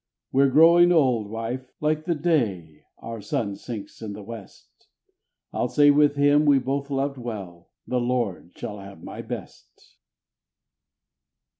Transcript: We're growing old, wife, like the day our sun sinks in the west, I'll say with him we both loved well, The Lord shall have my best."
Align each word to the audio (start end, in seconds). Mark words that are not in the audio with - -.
We're 0.31 0.49
growing 0.49 0.91
old, 0.91 1.29
wife, 1.29 1.73
like 1.79 2.05
the 2.05 2.15
day 2.15 2.85
our 2.97 3.21
sun 3.21 3.55
sinks 3.55 4.01
in 4.01 4.13
the 4.13 4.23
west, 4.23 4.87
I'll 5.53 5.67
say 5.67 5.91
with 5.91 6.15
him 6.15 6.43
we 6.43 6.57
both 6.57 6.89
loved 6.89 7.19
well, 7.19 7.69
The 7.85 8.01
Lord 8.01 8.53
shall 8.57 8.79
have 8.79 9.03
my 9.03 9.21
best." 9.21 9.97